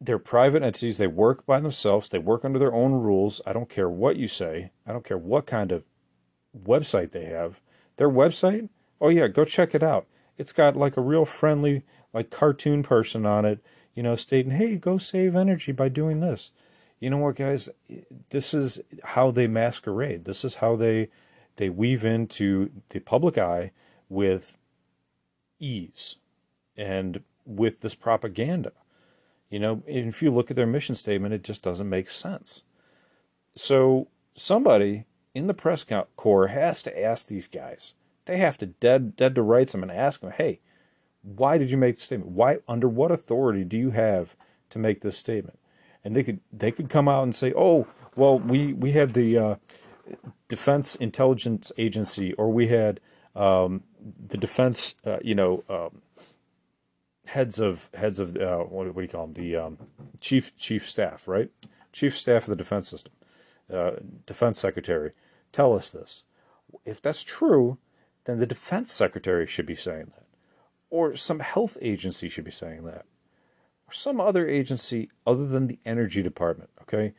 They're 0.00 0.18
private 0.18 0.62
entities. 0.62 0.98
They 0.98 1.06
work 1.06 1.46
by 1.46 1.60
themselves. 1.60 2.08
They 2.08 2.18
work 2.18 2.44
under 2.44 2.58
their 2.58 2.74
own 2.74 2.92
rules. 2.92 3.40
I 3.46 3.52
don't 3.52 3.68
care 3.68 3.88
what 3.88 4.16
you 4.16 4.28
say. 4.28 4.70
I 4.86 4.92
don't 4.92 5.04
care 5.04 5.18
what 5.18 5.46
kind 5.46 5.72
of 5.72 5.84
website 6.58 7.12
they 7.12 7.26
have. 7.26 7.60
Their 7.96 8.10
website, 8.10 8.68
oh 9.00 9.08
yeah, 9.08 9.28
go 9.28 9.44
check 9.44 9.74
it 9.74 9.82
out. 9.82 10.06
It's 10.36 10.52
got 10.52 10.76
like 10.76 10.96
a 10.96 11.02
real 11.02 11.24
friendly, 11.24 11.84
like 12.12 12.30
cartoon 12.30 12.82
person 12.82 13.24
on 13.24 13.44
it, 13.44 13.64
you 13.94 14.02
know, 14.02 14.16
stating, 14.16 14.52
hey, 14.52 14.76
go 14.76 14.98
save 14.98 15.36
energy 15.36 15.72
by 15.72 15.88
doing 15.88 16.20
this. 16.20 16.50
You 17.00 17.10
know 17.10 17.18
what, 17.18 17.36
guys? 17.36 17.68
This 18.30 18.54
is 18.54 18.80
how 19.02 19.30
they 19.30 19.46
masquerade. 19.46 20.24
This 20.24 20.44
is 20.44 20.56
how 20.56 20.76
they 20.76 21.08
they 21.56 21.68
weave 21.68 22.04
into 22.04 22.70
the 22.88 22.98
public 22.98 23.38
eye 23.38 23.70
with 24.08 24.58
ease 25.60 26.16
and 26.76 27.22
with 27.44 27.80
this 27.80 27.94
propaganda. 27.94 28.72
You 29.50 29.60
know, 29.60 29.82
if 29.86 30.22
you 30.22 30.30
look 30.30 30.50
at 30.50 30.56
their 30.56 30.66
mission 30.66 30.94
statement, 30.94 31.34
it 31.34 31.44
just 31.44 31.62
doesn't 31.62 31.88
make 31.88 32.08
sense. 32.08 32.64
So 33.54 34.08
somebody 34.34 35.04
in 35.34 35.46
the 35.46 35.54
press 35.54 35.84
corps 36.16 36.48
has 36.48 36.82
to 36.82 37.02
ask 37.02 37.26
these 37.26 37.48
guys. 37.48 37.94
They 38.26 38.38
have 38.38 38.56
to 38.58 38.66
dead 38.66 39.16
dead 39.16 39.34
to 39.34 39.42
rights 39.42 39.72
them 39.72 39.82
and 39.82 39.92
ask 39.92 40.20
them, 40.20 40.30
"Hey, 40.30 40.60
why 41.22 41.58
did 41.58 41.70
you 41.70 41.76
make 41.76 41.96
the 41.96 42.00
statement? 42.00 42.32
Why 42.32 42.58
under 42.68 42.88
what 42.88 43.10
authority 43.10 43.64
do 43.64 43.76
you 43.76 43.90
have 43.90 44.36
to 44.70 44.78
make 44.78 45.00
this 45.00 45.18
statement?" 45.18 45.58
And 46.04 46.14
they 46.14 46.22
could 46.22 46.40
they 46.52 46.70
could 46.70 46.88
come 46.88 47.08
out 47.08 47.24
and 47.24 47.34
say, 47.34 47.52
"Oh, 47.54 47.86
well, 48.16 48.38
we 48.38 48.72
we 48.72 48.92
had 48.92 49.14
the 49.14 49.36
uh, 49.38 49.54
Defense 50.48 50.94
Intelligence 50.96 51.72
Agency, 51.76 52.32
or 52.34 52.50
we 52.50 52.68
had 52.68 53.00
um, 53.34 53.82
the 54.28 54.36
defense, 54.36 54.94
uh, 55.04 55.18
you 55.22 55.34
know, 55.34 55.64
um, 55.68 56.02
heads 57.26 57.58
of 57.58 57.88
heads 57.94 58.18
of 58.18 58.36
uh, 58.36 58.58
what, 58.58 58.86
what, 58.86 58.96
do 58.96 59.02
you 59.02 59.08
call 59.08 59.26
them? 59.26 59.34
The 59.34 59.56
um, 59.56 59.78
chief 60.20 60.56
chief 60.56 60.88
staff, 60.88 61.26
right? 61.26 61.50
Chief 61.92 62.16
staff 62.16 62.44
of 62.44 62.50
the 62.50 62.56
defense 62.56 62.88
system, 62.88 63.12
uh, 63.72 63.92
defense 64.26 64.58
secretary 64.58 65.12
tell 65.52 65.74
us 65.74 65.92
this. 65.92 66.24
If 66.84 67.00
that's 67.00 67.22
true, 67.22 67.78
then 68.24 68.38
the 68.38 68.46
defense 68.46 68.92
secretary 68.92 69.46
should 69.46 69.66
be 69.66 69.74
saying 69.74 70.12
that. 70.16 70.26
Or 70.90 71.16
some 71.16 71.40
health 71.40 71.78
agency 71.80 72.28
should 72.28 72.44
be 72.44 72.50
saying 72.50 72.84
that. 72.84 73.06
Or 73.86 73.92
some 73.92 74.20
other 74.20 74.46
agency 74.48 75.10
other 75.26 75.46
than 75.46 75.66
the 75.66 75.78
energy 75.84 76.22
department, 76.22 76.70
okay? 76.82 77.14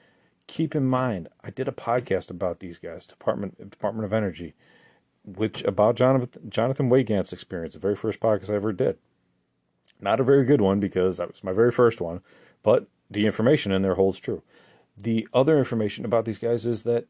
Keep 0.47 0.75
in 0.75 0.85
mind, 0.85 1.29
I 1.43 1.49
did 1.49 1.67
a 1.67 1.73
podcast 1.73 2.29
about 2.29 2.59
these 2.59 2.79
guys, 2.79 3.07
Department 3.07 3.71
Department 3.71 4.05
of 4.05 4.13
Energy, 4.13 4.53
which 5.23 5.63
about 5.63 5.95
Jonathan 5.95 6.49
Jonathan 6.49 6.89
Weygandt's 6.89 7.33
experience, 7.33 7.73
the 7.73 7.79
very 7.79 7.95
first 7.95 8.19
podcast 8.19 8.51
I 8.51 8.55
ever 8.55 8.71
did. 8.71 8.97
Not 9.99 10.19
a 10.19 10.23
very 10.23 10.45
good 10.45 10.61
one 10.61 10.79
because 10.79 11.17
that 11.17 11.27
was 11.27 11.43
my 11.43 11.53
very 11.53 11.71
first 11.71 11.99
one, 12.01 12.21
but 12.61 12.87
the 13.09 13.25
information 13.25 13.71
in 13.71 13.81
there 13.81 13.95
holds 13.95 14.19
true. 14.19 14.43
The 14.97 15.27
other 15.33 15.57
information 15.57 16.05
about 16.05 16.25
these 16.25 16.39
guys 16.39 16.65
is 16.65 16.83
that 16.83 17.05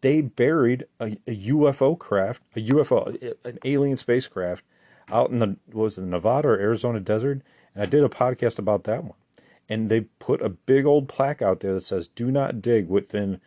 they 0.00 0.20
buried 0.20 0.86
a, 1.00 1.16
a 1.26 1.36
UFO 1.48 1.98
craft, 1.98 2.42
a 2.56 2.60
UFO, 2.60 3.34
an 3.44 3.58
alien 3.64 3.96
spacecraft, 3.96 4.64
out 5.10 5.30
in 5.30 5.38
the 5.38 5.56
was 5.72 5.98
it 5.98 6.02
the 6.02 6.06
Nevada 6.06 6.48
or 6.48 6.58
Arizona 6.58 7.00
desert, 7.00 7.42
and 7.74 7.82
I 7.82 7.86
did 7.86 8.04
a 8.04 8.08
podcast 8.08 8.58
about 8.58 8.84
that 8.84 9.04
one. 9.04 9.18
And 9.68 9.88
they 9.88 10.02
put 10.02 10.42
a 10.42 10.48
big 10.48 10.84
old 10.84 11.08
plaque 11.08 11.42
out 11.42 11.60
there 11.60 11.74
that 11.74 11.82
says, 11.82 12.06
"Do 12.06 12.30
not 12.30 12.62
dig 12.62 12.88
within 12.88 13.40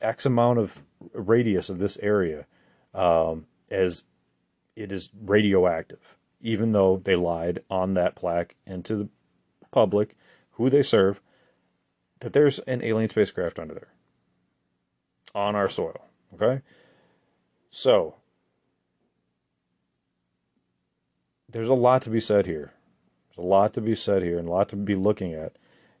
X 0.00 0.26
amount 0.26 0.58
of 0.58 0.82
radius 1.12 1.68
of 1.70 1.78
this 1.78 1.98
area, 1.98 2.46
um, 2.94 3.46
as 3.70 4.04
it 4.76 4.92
is 4.92 5.10
radioactive." 5.20 6.18
Even 6.40 6.72
though 6.72 7.00
they 7.02 7.14
lied 7.14 7.62
on 7.70 7.94
that 7.94 8.16
plaque 8.16 8.56
and 8.66 8.84
to 8.84 8.96
the 8.96 9.08
public, 9.70 10.16
who 10.52 10.68
they 10.68 10.82
serve, 10.82 11.20
that 12.22 12.32
there's 12.32 12.58
an 12.60 12.82
alien 12.82 13.08
spacecraft 13.08 13.58
under 13.58 13.74
there 13.74 13.88
on 15.34 15.54
our 15.56 15.68
soil. 15.68 16.08
Okay? 16.34 16.62
So, 17.70 18.16
there's 21.48 21.68
a 21.68 21.74
lot 21.74 22.02
to 22.02 22.10
be 22.10 22.20
said 22.20 22.46
here. 22.46 22.72
There's 23.28 23.44
a 23.44 23.48
lot 23.48 23.74
to 23.74 23.80
be 23.80 23.94
said 23.94 24.22
here 24.22 24.38
and 24.38 24.48
a 24.48 24.50
lot 24.50 24.68
to 24.70 24.76
be 24.76 24.94
looking 24.94 25.34
at. 25.34 25.56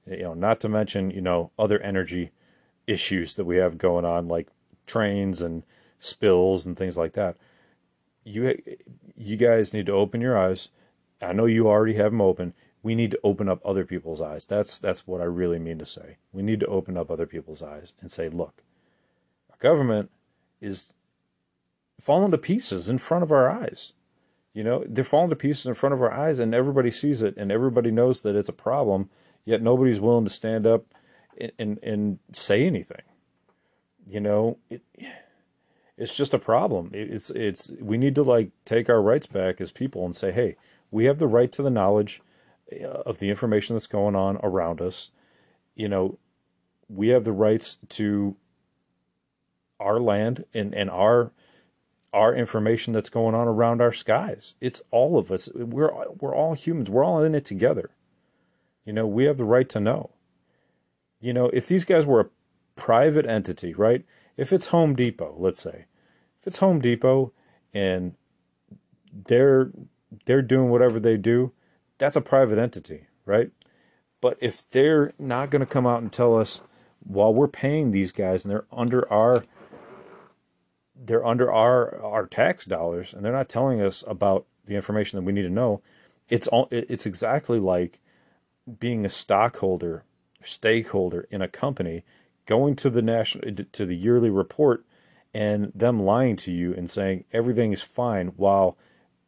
You 0.06 0.22
know, 0.22 0.34
not 0.34 0.60
to 0.60 0.68
mention, 0.68 1.10
you 1.10 1.20
know, 1.20 1.50
other 1.58 1.78
energy 1.80 2.30
issues 2.86 3.34
that 3.34 3.44
we 3.44 3.56
have 3.56 3.78
going 3.78 4.04
on, 4.04 4.28
like 4.28 4.48
trains 4.86 5.40
and 5.42 5.62
spills 5.98 6.66
and 6.66 6.76
things 6.76 6.98
like 6.98 7.12
that. 7.12 7.36
You, 8.24 8.56
you 9.16 9.36
guys 9.36 9.72
need 9.72 9.86
to 9.86 9.92
open 9.92 10.20
your 10.20 10.36
eyes. 10.36 10.70
I 11.20 11.32
know 11.32 11.46
you 11.46 11.68
already 11.68 11.94
have 11.94 12.10
them 12.10 12.20
open. 12.20 12.54
We 12.82 12.94
need 12.94 13.12
to 13.12 13.20
open 13.22 13.48
up 13.48 13.60
other 13.64 13.84
people's 13.84 14.20
eyes. 14.20 14.44
That's 14.46 14.78
that's 14.78 15.06
what 15.06 15.20
I 15.20 15.24
really 15.24 15.58
mean 15.58 15.78
to 15.78 15.86
say. 15.86 16.16
We 16.32 16.42
need 16.42 16.60
to 16.60 16.66
open 16.66 16.96
up 16.96 17.10
other 17.10 17.26
people's 17.26 17.62
eyes 17.62 17.94
and 18.00 18.10
say, 18.10 18.28
look, 18.28 18.62
our 19.50 19.56
government 19.58 20.10
is 20.60 20.94
falling 22.00 22.32
to 22.32 22.38
pieces 22.38 22.88
in 22.88 22.98
front 22.98 23.22
of 23.22 23.30
our 23.30 23.48
eyes. 23.48 23.94
You 24.52 24.64
know, 24.64 24.84
they're 24.86 25.04
falling 25.04 25.30
to 25.30 25.36
pieces 25.36 25.66
in 25.66 25.74
front 25.74 25.94
of 25.94 26.02
our 26.02 26.12
eyes, 26.12 26.38
and 26.38 26.54
everybody 26.54 26.90
sees 26.90 27.22
it, 27.22 27.36
and 27.36 27.50
everybody 27.50 27.90
knows 27.90 28.22
that 28.22 28.36
it's 28.36 28.48
a 28.48 28.54
problem. 28.54 29.08
Yet 29.44 29.62
nobody's 29.62 30.00
willing 30.00 30.24
to 30.24 30.30
stand 30.30 30.66
up 30.66 30.84
and 31.38 31.52
and, 31.58 31.78
and 31.82 32.18
say 32.32 32.66
anything. 32.66 33.02
You 34.08 34.20
know, 34.20 34.58
it, 34.68 34.82
it's 35.96 36.16
just 36.16 36.34
a 36.34 36.38
problem. 36.38 36.90
It's 36.92 37.30
it's 37.30 37.70
we 37.80 37.96
need 37.96 38.14
to 38.16 38.22
like 38.22 38.50
take 38.64 38.90
our 38.90 39.00
rights 39.00 39.26
back 39.26 39.60
as 39.60 39.70
people 39.70 40.04
and 40.04 40.16
say, 40.16 40.32
hey, 40.32 40.56
we 40.90 41.04
have 41.04 41.18
the 41.18 41.28
right 41.28 41.52
to 41.52 41.62
the 41.62 41.70
knowledge 41.70 42.20
Uh, 42.80 43.02
of 43.06 43.18
the 43.18 43.28
information 43.28 43.76
that's 43.76 43.86
going 43.86 44.16
on 44.16 44.38
around 44.42 44.80
us. 44.80 45.10
You 45.74 45.88
know, 45.88 46.18
we 46.88 47.08
have 47.08 47.24
the 47.24 47.32
rights 47.32 47.78
to 47.90 48.36
our 49.80 49.98
land 50.00 50.44
and, 50.54 50.74
and 50.74 50.90
our 50.90 51.32
our 52.12 52.34
information 52.34 52.92
that's 52.92 53.08
going 53.08 53.34
on 53.34 53.48
around 53.48 53.80
our 53.80 53.92
skies. 53.92 54.54
It's 54.60 54.82
all 54.90 55.18
of 55.18 55.30
us. 55.30 55.50
We're 55.54 55.92
we're 56.20 56.34
all 56.34 56.54
humans. 56.54 56.90
We're 56.90 57.04
all 57.04 57.22
in 57.22 57.34
it 57.34 57.44
together. 57.44 57.90
You 58.84 58.92
know, 58.92 59.06
we 59.06 59.24
have 59.24 59.36
the 59.36 59.44
right 59.44 59.68
to 59.70 59.80
know. 59.80 60.10
You 61.20 61.32
know, 61.32 61.46
if 61.52 61.68
these 61.68 61.84
guys 61.84 62.04
were 62.04 62.20
a 62.20 62.30
private 62.74 63.26
entity, 63.26 63.74
right? 63.74 64.04
If 64.36 64.52
it's 64.52 64.66
Home 64.66 64.94
Depot, 64.94 65.34
let's 65.38 65.60
say, 65.60 65.86
if 66.40 66.46
it's 66.46 66.58
Home 66.58 66.80
Depot 66.80 67.32
and 67.72 68.14
they're 69.12 69.70
they're 70.26 70.42
doing 70.42 70.68
whatever 70.68 71.00
they 71.00 71.16
do, 71.16 71.52
that's 72.02 72.16
a 72.16 72.20
private 72.20 72.58
entity, 72.58 73.06
right? 73.26 73.52
But 74.20 74.36
if 74.40 74.68
they're 74.68 75.12
not 75.20 75.50
going 75.50 75.60
to 75.60 75.66
come 75.66 75.86
out 75.86 76.02
and 76.02 76.12
tell 76.12 76.36
us 76.36 76.60
while 76.98 77.32
we're 77.32 77.46
paying 77.46 77.92
these 77.92 78.10
guys 78.10 78.44
and 78.44 78.50
they're 78.50 78.66
under 78.72 79.10
our 79.10 79.44
they're 80.96 81.24
under 81.24 81.52
our 81.52 82.02
our 82.02 82.26
tax 82.26 82.66
dollars 82.66 83.14
and 83.14 83.24
they're 83.24 83.32
not 83.32 83.48
telling 83.48 83.80
us 83.80 84.02
about 84.08 84.46
the 84.66 84.74
information 84.74 85.16
that 85.16 85.24
we 85.24 85.32
need 85.32 85.42
to 85.42 85.48
know 85.48 85.80
it's 86.28 86.48
all 86.48 86.66
it's 86.72 87.06
exactly 87.06 87.60
like 87.60 88.00
being 88.80 89.04
a 89.04 89.08
stockholder 89.08 90.04
stakeholder 90.42 91.28
in 91.30 91.40
a 91.40 91.48
company 91.48 92.04
going 92.46 92.74
to 92.74 92.90
the 92.90 93.02
national 93.02 93.54
to 93.72 93.86
the 93.86 93.96
yearly 93.96 94.30
report 94.30 94.84
and 95.32 95.70
them 95.72 96.02
lying 96.02 96.34
to 96.34 96.52
you 96.52 96.74
and 96.74 96.90
saying 96.90 97.24
everything 97.32 97.72
is 97.72 97.82
fine 97.82 98.28
while 98.36 98.76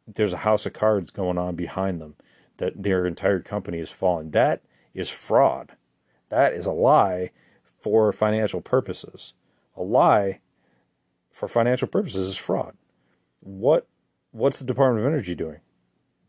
there's 0.07 0.33
a 0.33 0.39
house 0.39 0.67
of 0.67 0.73
cards 0.73 1.13
going 1.13 1.39
on 1.39 1.55
behind 1.55 2.01
them 2.01 2.15
that 2.59 2.83
their 2.83 3.07
entire 3.07 3.41
company 3.41 3.79
is 3.79 3.91
falling. 3.91 4.31
That 4.31 4.63
is 4.95 5.11
fraud. 5.11 5.73
That 6.29 6.53
is 6.53 6.67
a 6.67 6.73
lie 6.73 7.31
for 7.81 8.13
financial 8.13 8.61
purposes. 8.61 9.35
A 9.77 9.83
lie 9.83 10.41
for 11.31 11.49
financial 11.49 11.89
purposes 11.89 12.29
is 12.29 12.37
fraud. 12.37 12.77
What 13.41 13.87
what's 14.31 14.61
the 14.61 14.67
department 14.67 15.07
of 15.07 15.13
energy 15.13 15.35
doing? 15.35 15.61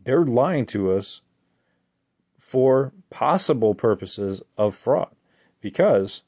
They're 0.03 0.25
lying 0.25 0.65
to 0.67 0.91
us 0.91 1.22
for 2.38 2.91
possible 3.10 3.74
purposes 3.74 4.41
of 4.58 4.75
fraud 4.75 5.15
because 5.62 6.24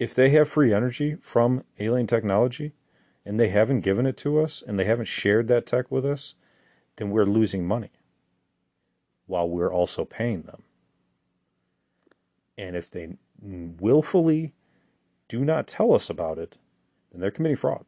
if 0.00 0.14
they 0.14 0.30
have 0.30 0.48
free 0.48 0.72
energy 0.72 1.16
from 1.20 1.64
alien 1.78 2.06
technology 2.06 2.72
and 3.24 3.38
they 3.38 3.48
haven't 3.48 3.80
given 3.80 4.06
it 4.06 4.16
to 4.18 4.40
us 4.40 4.62
and 4.66 4.78
they 4.78 4.84
haven't 4.84 5.06
shared 5.06 5.48
that 5.48 5.66
tech 5.66 5.90
with 5.90 6.04
us, 6.04 6.34
then 6.96 7.10
we're 7.10 7.24
losing 7.24 7.66
money 7.66 7.90
while 9.34 9.48
we're 9.48 9.72
also 9.72 10.04
paying 10.04 10.42
them. 10.42 10.62
And 12.56 12.76
if 12.76 12.88
they 12.88 13.16
willfully 13.42 14.52
do 15.26 15.44
not 15.44 15.66
tell 15.66 15.92
us 15.92 16.08
about 16.08 16.38
it, 16.38 16.56
then 17.10 17.20
they're 17.20 17.32
committing 17.32 17.56
fraud. 17.56 17.84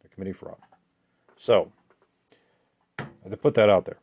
They're 0.00 0.08
committing 0.08 0.32
fraud. 0.32 0.56
So, 1.36 1.72
I 2.98 3.04
have 3.22 3.32
to 3.32 3.36
put 3.36 3.52
that 3.52 3.68
out 3.68 3.84
there. 3.84 3.98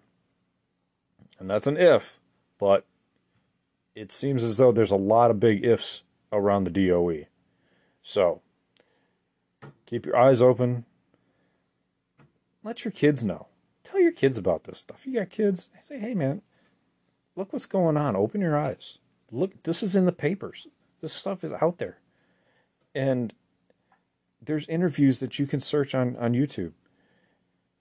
And 1.40 1.50
that's 1.50 1.66
an 1.66 1.76
if, 1.76 2.20
but 2.60 2.86
it 3.96 4.12
seems 4.12 4.44
as 4.44 4.58
though 4.58 4.72
there's 4.72 4.92
a 4.92 4.96
lot 4.96 5.32
of 5.32 5.40
big 5.40 5.66
ifs 5.66 6.04
around 6.32 6.66
the 6.66 6.70
DOE. 6.70 7.26
So 8.04 8.42
keep 9.88 10.06
your 10.06 10.16
eyes 10.16 10.44
open. 10.44 10.86
Let 12.64 12.86
your 12.86 12.92
kids 12.92 13.24
know. 13.24 13.48
Tell 13.88 14.02
your 14.02 14.12
kids 14.12 14.38
about 14.38 14.66
this 14.66 14.80
stuff. 14.80 15.08
You 15.08 15.14
got 15.14 15.30
kids, 15.30 15.70
say, 15.80 15.98
hey 15.98 16.14
man, 16.14 16.42
look 17.38 17.54
what's 17.54 17.66
going 17.66 17.96
on. 17.96 18.18
Open 18.18 18.42
your 18.42 18.58
eyes. 18.58 19.00
Look, 19.32 19.64
this 19.64 19.82
is 19.82 19.96
in 19.96 20.06
the 20.06 20.12
papers. 20.12 20.68
This 21.00 21.14
stuff 21.14 21.42
is 21.46 21.54
out 21.54 21.78
there. 21.78 21.98
And 22.94 23.34
there's 24.42 24.68
interviews 24.68 25.22
that 25.22 25.40
you 25.40 25.48
can 25.48 25.62
search 25.62 25.96
on, 25.96 26.18
on 26.18 26.34
YouTube. 26.34 26.74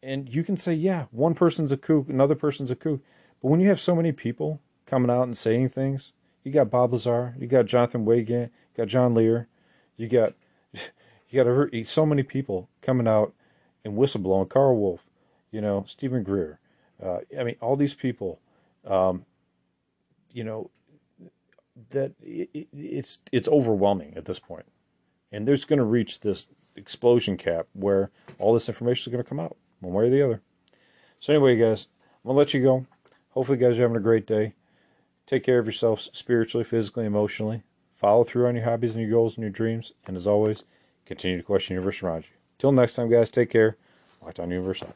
And 0.00 0.32
you 0.32 0.44
can 0.44 0.56
say, 0.56 0.74
yeah, 0.74 1.06
one 1.10 1.34
person's 1.34 1.72
a 1.72 1.76
kook, 1.76 2.08
another 2.08 2.36
person's 2.36 2.70
a 2.70 2.76
kook. 2.76 3.00
But 3.42 3.48
when 3.48 3.58
you 3.58 3.68
have 3.68 3.80
so 3.80 3.96
many 3.96 4.12
people 4.12 4.60
coming 4.84 5.10
out 5.10 5.24
and 5.24 5.36
saying 5.36 5.70
things, 5.70 6.12
you 6.44 6.52
got 6.52 6.70
Bob 6.70 6.92
Lazar, 6.92 7.34
you 7.36 7.48
got 7.48 7.66
Jonathan 7.66 8.06
Weygandt, 8.06 8.50
you 8.50 8.76
got 8.76 8.86
John 8.86 9.12
Lear, 9.12 9.48
you 9.96 10.06
got 10.08 10.34
you 10.72 11.44
got 11.44 11.86
so 11.88 12.06
many 12.06 12.22
people 12.22 12.68
coming 12.80 13.08
out 13.08 13.34
and 13.84 13.98
whistleblowing. 13.98 14.48
Carl 14.48 14.76
Wolfe, 14.76 15.08
you 15.50 15.60
know, 15.60 15.84
Steven 15.86 16.22
Greer. 16.22 16.58
Uh, 17.02 17.18
I 17.38 17.44
mean, 17.44 17.56
all 17.60 17.76
these 17.76 17.94
people, 17.94 18.40
um, 18.86 19.24
you 20.32 20.44
know, 20.44 20.70
that 21.90 22.12
it, 22.22 22.68
it's 22.72 23.18
it's 23.32 23.48
overwhelming 23.48 24.14
at 24.16 24.24
this 24.24 24.38
point. 24.38 24.66
and 25.32 25.46
there's 25.46 25.64
going 25.64 25.78
to 25.78 25.84
reach 25.84 26.20
this 26.20 26.46
explosion 26.76 27.36
cap 27.36 27.66
where 27.74 28.10
all 28.38 28.54
this 28.54 28.68
information 28.68 29.10
is 29.10 29.12
going 29.12 29.24
to 29.24 29.28
come 29.28 29.40
out 29.40 29.56
one 29.80 29.92
way 29.92 30.06
or 30.06 30.10
the 30.10 30.22
other. 30.22 30.40
So 31.20 31.32
anyway, 31.32 31.56
guys, 31.56 31.88
I'm 32.24 32.28
gonna 32.28 32.38
let 32.38 32.54
you 32.54 32.62
go. 32.62 32.86
Hopefully, 33.30 33.58
you 33.58 33.66
guys 33.66 33.78
are 33.78 33.82
having 33.82 33.96
a 33.96 34.00
great 34.00 34.26
day. 34.26 34.54
Take 35.26 35.44
care 35.44 35.58
of 35.58 35.66
yourselves 35.66 36.10
spiritually, 36.12 36.64
physically, 36.64 37.04
emotionally. 37.04 37.62
Follow 37.92 38.24
through 38.24 38.46
on 38.46 38.54
your 38.54 38.64
hobbies 38.64 38.94
and 38.94 39.02
your 39.02 39.10
goals 39.10 39.36
and 39.36 39.42
your 39.42 39.50
dreams. 39.50 39.92
And 40.06 40.16
as 40.16 40.26
always, 40.26 40.64
continue 41.04 41.38
to 41.38 41.42
question 41.42 41.74
the 41.74 41.80
universe 41.80 42.02
around 42.02 42.24
you. 42.24 42.36
Till 42.58 42.72
next 42.72 42.94
time, 42.94 43.10
guys, 43.10 43.30
take 43.30 43.50
care. 43.50 43.76
Lockdown 44.22 44.50
Universe 44.50 44.82
out. 44.82 44.94